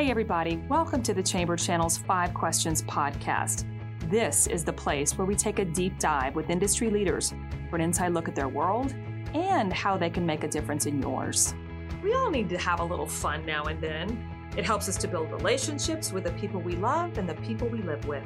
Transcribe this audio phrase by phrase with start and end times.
[0.00, 3.66] Hey, everybody, welcome to the Chamber Channel's Five Questions podcast.
[4.08, 7.34] This is the place where we take a deep dive with industry leaders
[7.68, 8.94] for an inside look at their world
[9.34, 11.52] and how they can make a difference in yours.
[12.02, 14.26] We all need to have a little fun now and then.
[14.56, 17.82] It helps us to build relationships with the people we love and the people we
[17.82, 18.24] live with.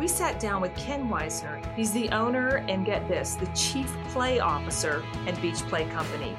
[0.00, 1.64] We sat down with Ken Weisner.
[1.76, 6.36] He's the owner and get this, the chief play officer at Beach Play Company.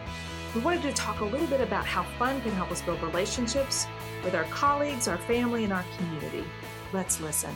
[0.55, 3.85] We wanted to talk a little bit about how fun can help us build relationships
[4.23, 6.43] with our colleagues, our family, and our community.
[6.91, 7.55] Let's listen.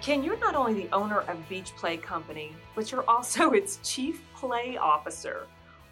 [0.00, 4.22] Ken, you're not only the owner of Beach Play Company, but you're also its chief
[4.36, 5.48] play officer.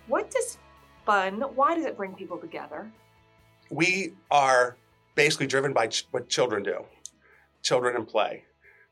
[0.06, 0.58] What does
[1.04, 2.92] fun, why does it bring people together?
[3.70, 4.76] We are
[5.16, 6.84] basically driven by ch- what children do
[7.62, 8.44] children and play.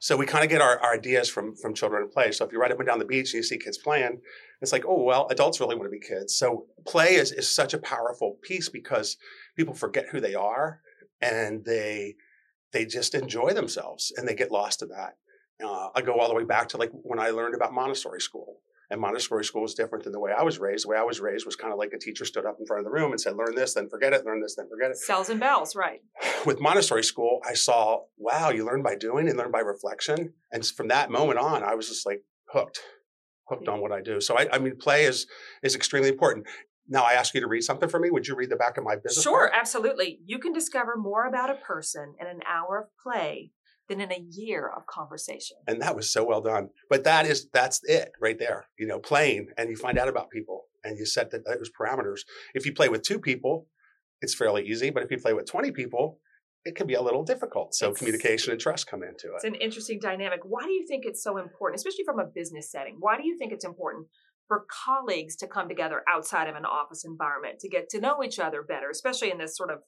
[0.03, 2.33] So we kind of get our, our, ideas from from children and play.
[2.33, 4.21] So if you're right up and down the beach and you see kids playing,
[4.61, 6.37] it's like, oh well, adults really want to be kids.
[6.37, 9.17] So play is is such a powerful piece because
[9.57, 10.81] people forget who they are
[11.21, 12.17] and they
[12.73, 15.19] they just enjoy themselves and they get lost in that.
[15.65, 18.57] Uh, I go all the way back to like when I learned about Montessori school.
[18.93, 20.85] And Montessori school is different than the way I was raised.
[20.85, 22.81] The way I was raised was kind of like a teacher stood up in front
[22.81, 24.99] of the room and said, learn this, then forget it, learn this, then forget it.
[24.99, 26.01] Cells and bells, right.
[26.45, 30.35] With Montessori school, I saw, wow, you learn by doing and learn by reflection.
[30.53, 32.81] And from that moment on, I was just like hooked,
[33.49, 34.21] hooked on what I do.
[34.21, 35.27] So I, I mean, play is
[35.63, 36.47] is extremely important.
[36.87, 38.11] Now I ask you to read something for me.
[38.11, 39.23] Would you read the back of my business?
[39.23, 39.53] Sure, card?
[39.55, 40.21] absolutely.
[40.27, 43.53] You can discover more about a person in an hour of play
[43.89, 45.57] than in a year of conversation.
[45.67, 46.69] And that was so well done.
[46.89, 48.67] But that is that's it right there.
[48.79, 51.71] You know, playing and you find out about people and you set that uh, those
[51.71, 52.21] parameters.
[52.55, 53.67] If you play with two people,
[54.21, 54.91] it's fairly easy.
[54.91, 56.21] But if you play with 20 people,
[56.65, 57.75] it can be a little difficult.
[57.75, 59.35] So it's, communication and trust come into it.
[59.37, 60.41] It's an interesting dynamic.
[60.45, 62.97] Why do you think it's so important, especially from a business setting?
[63.01, 64.07] Why do you think it's important
[64.49, 68.39] for colleagues to come together outside of an office environment to get to know each
[68.39, 69.79] other better, especially in this sort of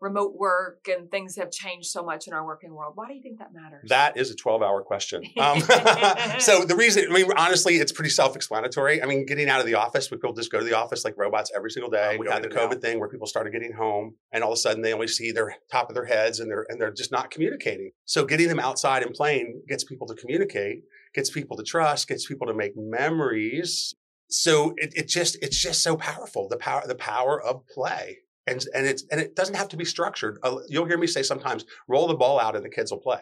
[0.00, 2.92] remote work and things have changed so much in our working world.
[2.94, 3.88] Why do you think that matters?
[3.88, 5.22] That is a 12 hour question.
[5.38, 5.60] Um,
[6.40, 9.00] so the reason, I mean, honestly, it's pretty self explanatory.
[9.02, 11.14] I mean, getting out of the office, we people just go to the office like
[11.16, 12.16] robots every single day.
[12.16, 12.80] Uh, we had the COVID now.
[12.80, 15.54] thing where people started getting home and all of a sudden they only see their
[15.70, 17.92] top of their heads and they're, and they're just not communicating.
[18.04, 20.82] So getting them outside and playing gets people to communicate,
[21.14, 23.94] gets people to trust, gets people to make memories.
[24.28, 26.48] So it, it just, it's just so powerful.
[26.48, 29.84] The power, the power of play and and it's and it doesn't have to be
[29.84, 30.38] structured.
[30.42, 33.20] Uh, you'll hear me say sometimes, roll the ball out and the kids will play,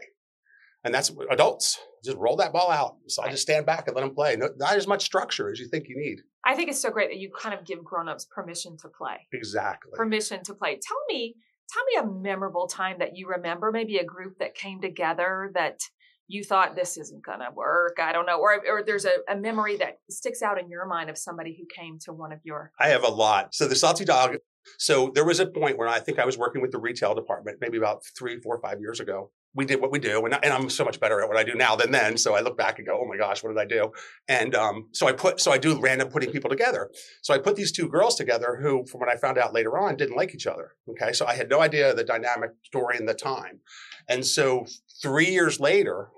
[0.84, 1.78] and that's adults.
[2.04, 2.96] Just roll that ball out.
[3.08, 4.36] So I just stand back and let them play.
[4.36, 6.20] No, not as much structure as you think you need.
[6.44, 9.26] I think it's so great that you kind of give grown-ups permission to play.
[9.32, 9.92] Exactly.
[9.96, 10.78] Permission to play.
[10.80, 11.34] Tell me,
[11.72, 13.72] tell me a memorable time that you remember.
[13.72, 15.80] Maybe a group that came together that
[16.28, 17.98] you thought this isn't going to work.
[18.00, 18.38] I don't know.
[18.38, 21.66] Or, or there's a, a, memory that sticks out in your mind of somebody who
[21.74, 22.72] came to one of your.
[22.80, 23.54] I have a lot.
[23.54, 24.36] So the Salty Dog
[24.78, 27.58] so there was a point where I think I was working with the retail department,
[27.60, 29.30] maybe about three, four, five years ago.
[29.54, 31.54] We did what we do, and, and I'm so much better at what I do
[31.54, 32.18] now than then.
[32.18, 33.90] So I look back and go, "Oh my gosh, what did I do?"
[34.28, 36.90] And um, so I put, so I do random putting people together.
[37.22, 39.96] So I put these two girls together, who, from what I found out later on,
[39.96, 40.72] didn't like each other.
[40.90, 43.60] Okay, so I had no idea the dynamic during the time,
[44.08, 44.66] and so
[45.02, 46.08] three years later,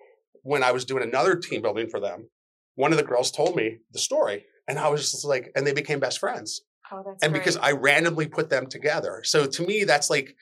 [0.42, 2.30] when I was doing another team building for them,
[2.74, 5.72] one of the girls told me the story, and I was just like, and they
[5.72, 6.62] became best friends.
[6.90, 7.32] Oh, and great.
[7.32, 9.22] because I randomly put them together.
[9.24, 10.36] So to me, that's like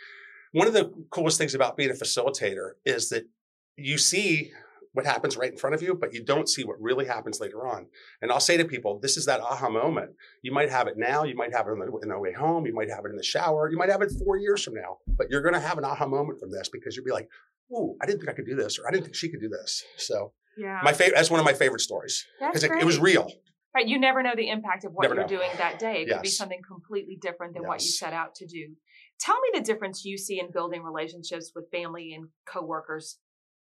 [0.53, 3.25] one of the coolest things about being a facilitator is that
[3.77, 4.53] you see
[4.93, 7.67] what happens right in front of you, but you don't see what really happens later
[7.67, 7.87] on.
[8.23, 10.13] And I'll say to people, this is that aha moment.
[10.41, 12.65] You might have it now, you might have it on the, in the way home,
[12.65, 14.97] you might have it in the shower, you might have it four years from now,
[15.07, 17.29] but you're going to have an aha moment from this because you'll be like,
[17.71, 19.51] "Ooh, I didn't think I could do this," or "I didn't think she could do
[19.51, 21.17] this." So, yeah, my favorite.
[21.17, 23.31] That's one of my favorite stories because it, it was real.
[23.77, 23.87] Right.
[23.87, 25.29] You never know the impact of what never you're know.
[25.29, 26.01] doing that day.
[26.01, 26.17] It yes.
[26.17, 27.69] could be something completely different than yes.
[27.69, 28.69] what you set out to do.
[29.21, 33.19] Tell me the difference you see in building relationships with family and coworkers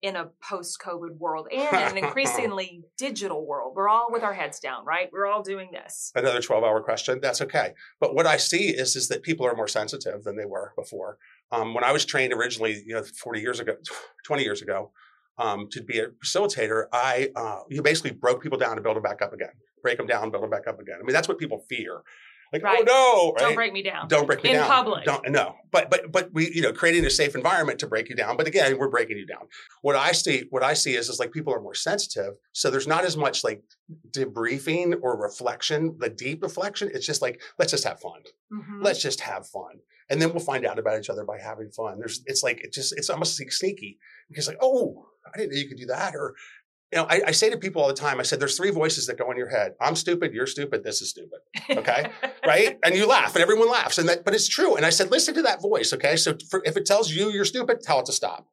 [0.01, 3.75] in a post-COVID world and in an increasingly digital world.
[3.77, 5.11] We're all with our heads down, right?
[5.13, 6.11] We're all doing this.
[6.15, 7.19] Another 12-hour question.
[7.21, 7.75] That's okay.
[8.01, 11.19] But what I see is, is that people are more sensitive than they were before.
[11.53, 13.75] Um, when I was trained originally, you know, 40 years ago,
[14.25, 14.91] 20 years ago,
[15.37, 19.03] um, to be a facilitator, I uh, you basically broke people down to build them
[19.03, 19.53] back up again
[19.89, 20.97] break them down, build them back up again.
[21.01, 22.03] I mean, that's what people fear.
[22.53, 22.79] Like, oh, right.
[22.81, 23.41] oh no, right?
[23.41, 24.09] don't break me down.
[24.09, 24.65] Don't break me in down.
[24.65, 25.05] In public.
[25.05, 25.55] Don't no.
[25.71, 28.37] But but but we, you know, creating a safe environment to break you down.
[28.37, 29.49] But again, we're breaking you down.
[29.83, 32.35] What I see, what I see is is like people are more sensitive.
[32.53, 33.63] So there's not as much like
[34.11, 36.91] debriefing or reflection, the deep reflection.
[36.95, 38.23] It's just like, let's just have fun.
[38.53, 38.83] Mm-hmm.
[38.83, 39.81] Let's just have fun.
[40.11, 41.99] And then we'll find out about each other by having fun.
[41.99, 43.99] There's it's like it just it's almost like sneaky
[44.31, 46.15] because like, oh, I didn't know you could do that.
[46.15, 46.35] Or
[46.93, 49.07] you know, I, I, say to people all the time, I said, there's three voices
[49.07, 49.73] that go in your head.
[49.81, 51.41] I'm stupid, you're stupid, this is stupid.
[51.71, 52.11] Okay.
[52.47, 52.79] right.
[52.83, 53.99] And you laugh and everyone laughs.
[53.99, 54.75] And that, but it's true.
[54.75, 55.93] And I said, listen to that voice.
[55.93, 56.17] Okay.
[56.17, 58.47] So for, if it tells you you're stupid, tell it to stop.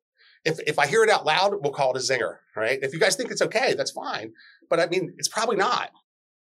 [0.44, 2.38] If, if I hear it out loud, we'll call it a zinger.
[2.58, 2.78] Right.
[2.82, 4.34] If you guys think it's okay, that's fine.
[4.70, 5.92] But I mean, it's probably not.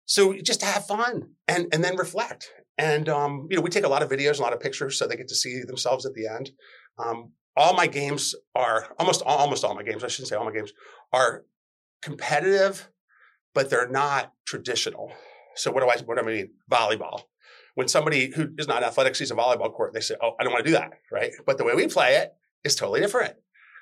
[0.07, 2.51] So just have fun and, and then reflect.
[2.79, 5.07] And, um, you know, we take a lot of videos, a lot of pictures so
[5.07, 6.53] they get to see themselves at the end.
[6.99, 10.05] Um, all my games are almost almost all my games.
[10.05, 10.73] I shouldn't say all my games
[11.13, 11.45] are
[12.03, 12.89] competitive,
[13.55, 15.13] but they're not traditional.
[15.55, 16.51] So what do I what do I mean?
[16.71, 17.23] Volleyball.
[17.75, 20.53] When somebody who is not athletic sees a volleyball court, they say, "Oh, I don't
[20.53, 21.33] want to do that," right?
[21.47, 22.33] But the way we play it
[22.65, 23.35] is totally different.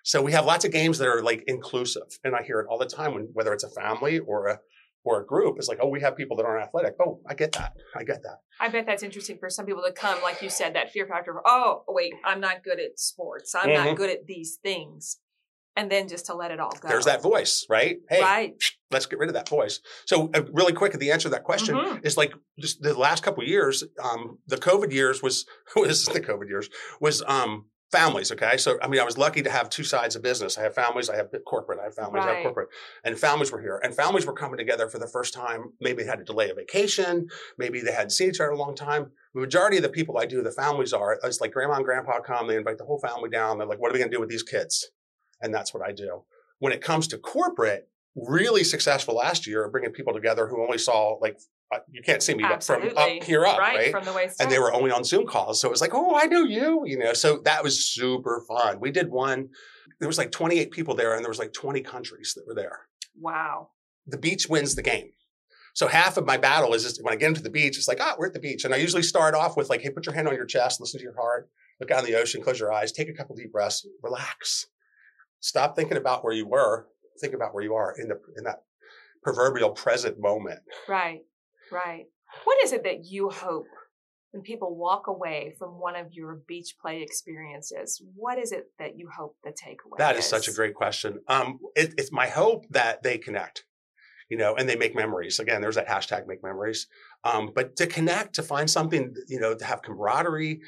[0.04, 2.78] So we have lots of games that are like inclusive, and I hear it all
[2.78, 4.60] the time when whether it's a family or a
[5.02, 6.94] or a group it's like, oh, we have people that aren't athletic.
[7.00, 7.74] Oh, I get that.
[7.96, 8.40] I get that.
[8.60, 11.32] I bet that's interesting for some people to come, like you said, that fear factor
[11.32, 13.54] of, oh, wait, I'm not good at sports.
[13.54, 13.86] I'm mm-hmm.
[13.86, 15.16] not good at these things.
[15.80, 16.88] And then just to let it all go.
[16.88, 17.96] There's that voice, right?
[18.10, 18.62] Hey, right.
[18.90, 19.80] let's get rid of that voice.
[20.04, 22.06] So, uh, really quick, the answer to that question mm-hmm.
[22.06, 25.46] is like just the last couple years, um, the COVID years was
[25.76, 26.68] was the COVID years
[27.00, 28.30] was um, families.
[28.30, 28.58] Okay.
[28.58, 30.58] So, I mean, I was lucky to have two sides of business.
[30.58, 32.30] I have families, I have corporate, I have families, right.
[32.30, 32.68] I have corporate.
[33.02, 33.80] And families were here.
[33.82, 35.72] And families were coming together for the first time.
[35.80, 37.26] Maybe they had to delay a vacation.
[37.56, 39.12] Maybe they hadn't seen each other a long time.
[39.34, 42.20] The majority of the people I do, the families are, it's like grandma and grandpa
[42.20, 43.58] come, they invite the whole family down.
[43.58, 44.90] They're like, what are we going to do with these kids?
[45.40, 46.22] And that's what I do.
[46.58, 51.16] When it comes to corporate, really successful last year, bringing people together who only saw
[51.20, 51.38] like
[51.72, 53.76] uh, you can't see me but from up here up, right?
[53.76, 53.90] right?
[53.92, 55.60] From the waist and they were only on Zoom calls.
[55.60, 57.12] So it was like, oh, I know you, you know.
[57.12, 58.80] So that was super fun.
[58.80, 59.50] We did one.
[60.00, 62.80] There was like 28 people there, and there was like 20 countries that were there.
[63.18, 63.70] Wow.
[64.06, 65.10] The beach wins the game.
[65.74, 67.98] So half of my battle is just when I get into the beach, it's like,
[68.00, 68.64] ah, oh, we're at the beach.
[68.64, 70.98] And I usually start off with like, hey, put your hand on your chest, listen
[70.98, 71.48] to your heart,
[71.80, 74.66] look out in the ocean, close your eyes, take a couple deep breaths, relax.
[75.40, 76.86] Stop thinking about where you were.
[77.20, 78.62] Think about where you are in the in that
[79.22, 80.60] proverbial present moment.
[80.88, 81.20] Right.
[81.70, 82.06] Right.
[82.44, 83.66] What is it that you hope
[84.32, 88.02] when people walk away from one of your beach play experiences?
[88.14, 91.20] What is it that you hope the takeaway That is, is such a great question.
[91.28, 93.64] Um, it, it's my hope that they connect,
[94.28, 95.40] you know, and they make memories.
[95.40, 96.86] Again, there's that hashtag make memories.
[97.24, 100.60] Um, but to connect, to find something, you know, to have camaraderie,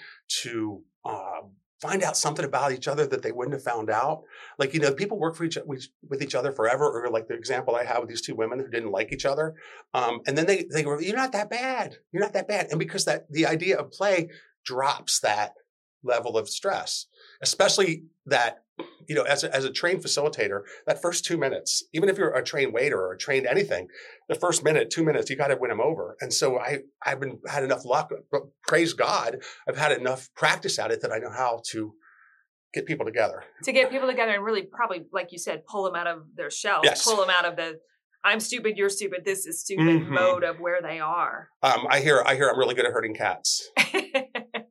[0.43, 1.43] to uh,
[1.83, 4.23] find out something about each other that they wouldn't have found out.
[4.57, 7.75] Like, you know, people work for each, with each other forever, or like the example
[7.75, 9.57] I have with these two women who didn't like each other.
[9.93, 11.97] Um, and then they, they go, you're not that bad.
[12.13, 12.69] You're not that bad.
[12.71, 14.31] And because that the idea of play
[14.65, 15.55] drops that
[16.03, 17.07] level of stress,
[17.43, 18.63] especially that
[19.09, 22.35] you know, as a, as a trained facilitator, that first two minutes, even if you're
[22.35, 23.89] a trained waiter or a trained anything,
[24.29, 26.17] the first minute, two minutes, you got to win them over.
[26.21, 29.39] And so I, I've been had enough luck, but praise God,
[29.69, 31.95] I've had enough practice at it that I know how to
[32.73, 33.45] get people together.
[33.65, 36.51] To get people together and really probably, like you said, pull them out of their
[36.51, 37.05] shell, yes.
[37.05, 37.79] pull them out of the
[38.25, 40.15] I'm stupid, you're stupid, this is stupid mm-hmm.
[40.15, 41.49] mode of where they are.
[41.63, 43.69] Um, I hear I hear I'm really good at hurting cats.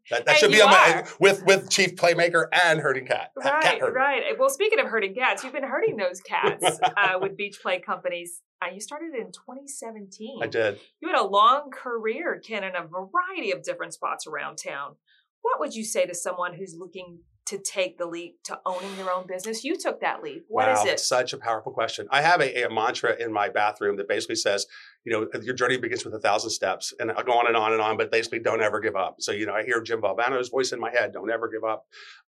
[0.10, 3.32] That, that should be on my with with chief playmaker and herding cat.
[3.36, 4.24] Right, cat right.
[4.38, 8.42] Well, speaking of herding cats, you've been herding those cats uh, with beach play companies.
[8.62, 10.40] Uh, you started in 2017.
[10.42, 10.80] I did.
[11.02, 14.96] You had a long career, Ken, in a variety of different spots around town.
[15.42, 17.20] What would you say to someone who's looking
[17.52, 19.64] to take the leap to owning your own business?
[19.64, 20.46] You took that leap.
[20.48, 21.00] What wow, is it?
[21.02, 22.08] Such a powerful question.
[22.10, 24.66] I have a, a, mantra in my bathroom that basically says,
[25.04, 26.94] you know, your journey begins with a thousand steps.
[26.98, 29.18] And I'll go on and on and on, but basically don't ever give up.
[29.20, 31.86] So, you know, I hear Jim Valvano's voice in my head, don't ever give up.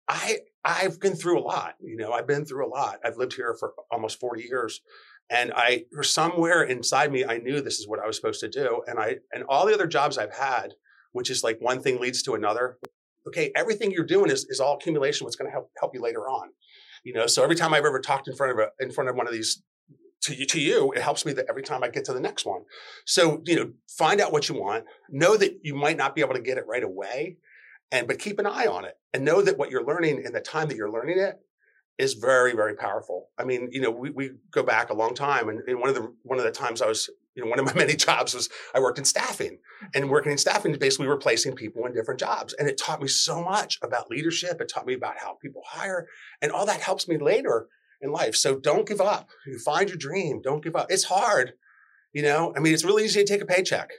[0.08, 1.74] I I've been through a lot.
[1.80, 2.98] You know, I've been through a lot.
[3.04, 4.80] I've lived here for almost 40 years.
[5.30, 8.48] And I or somewhere inside me, I knew this is what I was supposed to
[8.48, 8.82] do.
[8.88, 10.74] And I and all the other jobs I've had,
[11.12, 12.78] which is like one thing leads to another
[13.26, 15.24] okay, everything you're doing is, is all accumulation.
[15.24, 16.50] What's going to help help you later on,
[17.04, 17.26] you know.
[17.26, 19.32] So every time I've ever talked in front of a, in front of one of
[19.32, 19.62] these
[20.22, 22.46] to you, to you, it helps me that every time I get to the next
[22.46, 22.62] one.
[23.06, 24.84] So you know, find out what you want.
[25.10, 27.38] Know that you might not be able to get it right away,
[27.90, 30.40] and but keep an eye on it, and know that what you're learning in the
[30.40, 31.40] time that you're learning it
[31.98, 33.28] is very very powerful.
[33.38, 35.94] I mean, you know, we, we go back a long time, and, and one of
[35.94, 38.48] the one of the times I was you know, one of my many jobs was
[38.74, 39.58] I worked in staffing
[39.94, 42.54] and working in staffing is basically replacing people in different jobs.
[42.58, 44.60] And it taught me so much about leadership.
[44.60, 46.06] It taught me about how people hire
[46.40, 47.68] and all that helps me later
[48.00, 48.34] in life.
[48.34, 49.30] So don't give up.
[49.46, 50.40] You find your dream.
[50.42, 50.86] Don't give up.
[50.90, 51.54] It's hard.
[52.12, 53.90] You know, I mean, it's really easy to take a paycheck.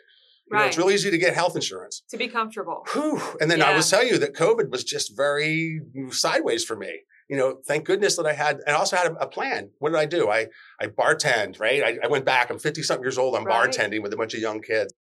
[0.51, 0.63] You right.
[0.63, 2.03] know, it's really easy to get health insurance.
[2.09, 2.83] To be comfortable.
[2.93, 3.21] Whew.
[3.39, 3.69] And then yeah.
[3.69, 6.99] I will tell you that COVID was just very sideways for me
[7.33, 9.71] you know, thank goodness that I had, and I also had a, a plan.
[9.79, 10.29] What did I do?
[10.29, 10.49] I,
[10.79, 11.81] I bartend, right?
[11.81, 12.51] I, I went back.
[12.51, 13.35] I'm 50 something years old.
[13.35, 13.71] I'm right.
[13.71, 14.93] bartending with a bunch of young kids.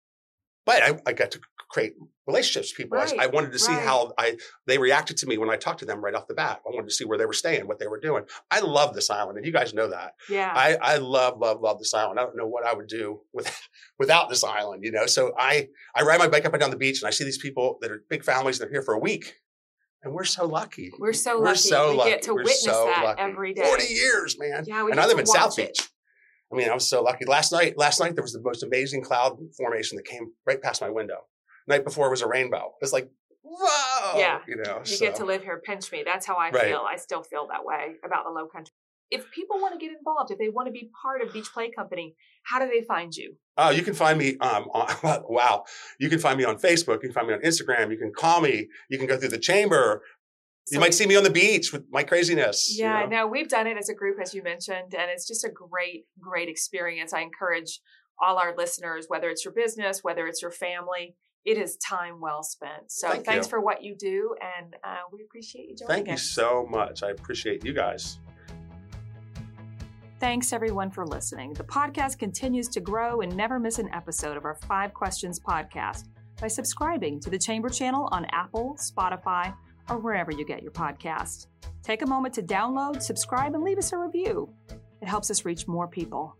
[0.64, 1.92] But I, I got to create
[2.26, 2.96] relationships with people.
[2.96, 3.82] Right, I, I wanted to see right.
[3.82, 6.62] how I they reacted to me when I talked to them right off the bat.
[6.66, 8.24] I wanted to see where they were staying, what they were doing.
[8.50, 10.14] I love this island, and you guys know that.
[10.30, 10.50] Yeah.
[10.54, 12.18] I, I love, love, love this island.
[12.18, 13.54] I don't know what I would do with,
[13.98, 15.04] without this island, you know.
[15.04, 17.36] So I I ride my bike up and down the beach and I see these
[17.36, 19.34] people that are big families They're here for a week.
[20.04, 20.90] And we're so lucky.
[20.99, 21.59] We're so We're lucky.
[21.59, 22.11] so we lucky.
[22.11, 23.21] get to We're witness so that lucky.
[23.23, 23.62] every day.
[23.64, 24.64] 40 years, man.
[24.66, 25.76] Yeah, we and I live in South it.
[25.76, 25.88] Beach.
[26.52, 27.25] I mean, I was so lucky.
[27.25, 30.80] Last night, last night there was the most amazing cloud formation that came right past
[30.82, 31.18] my window.
[31.68, 32.75] Night before was a rainbow.
[32.82, 33.09] It's like,
[33.42, 34.18] whoa.
[34.18, 34.40] Yeah.
[34.49, 34.78] You know.
[34.85, 35.04] You so.
[35.06, 36.02] get to live here, pinch me.
[36.04, 36.64] That's how I Right.
[36.64, 36.85] feel.
[36.87, 38.75] I still feel that way about the low country.
[39.12, 41.71] If people want to get involved, if they want to be part of Beach Play
[41.71, 43.37] Company, how do they find you?
[43.59, 44.38] Oh, you can find me.
[44.38, 45.64] Um, on, wow,
[46.00, 46.95] you can find me on Facebook.
[47.02, 47.90] You can find me on Instagram.
[47.90, 48.69] You can call me.
[48.88, 50.02] You can go through the chamber.
[50.71, 52.71] You might see me on the beach with my craziness.
[52.71, 53.07] you Yeah, know?
[53.07, 56.07] no, we've done it as a group, as you mentioned, and it's just a great,
[56.19, 57.12] great experience.
[57.12, 57.81] I encourage
[58.23, 62.42] all our listeners, whether it's your business, whether it's your family, it is time well
[62.42, 62.90] spent.
[62.90, 63.50] So Thank thanks you.
[63.50, 67.02] for what you do, and uh, we appreciate you joining Thank you so much.
[67.02, 68.19] I appreciate you guys.
[70.23, 71.52] Thanks everyone for listening.
[71.52, 76.05] The podcast continues to grow and never miss an episode of our Five Questions podcast
[76.41, 79.52] by subscribing to the Chamber channel on Apple, Spotify,
[79.91, 81.49] or wherever you get your podcast.
[81.83, 84.49] Take a moment to download, subscribe, and leave us a review.
[85.00, 86.37] It helps us reach more people.